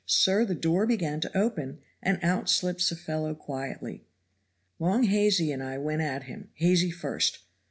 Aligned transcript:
sir, 0.07 0.43
the 0.43 0.55
door 0.55 0.87
began 0.87 1.21
to 1.21 1.37
open, 1.37 1.77
and 2.01 2.17
out 2.23 2.49
slips 2.49 2.91
a 2.91 2.95
fellow 2.95 3.35
quietly. 3.35 4.03
Long 4.79 5.03
Hazy 5.03 5.51
and 5.51 5.61
I 5.61 5.77
went 5.77 6.01
at 6.01 6.23
him, 6.23 6.49
Hazy 6.55 6.89
first. 6.89 7.37